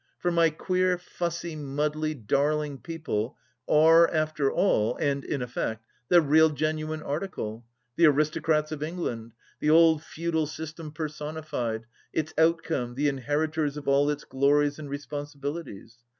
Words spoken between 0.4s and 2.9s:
queer, fussy, muddly, darling